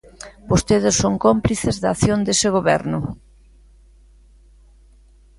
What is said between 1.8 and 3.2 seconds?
da acción dese goberno.